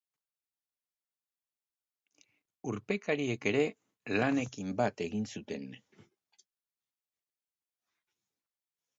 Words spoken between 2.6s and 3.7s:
Urpekariek ere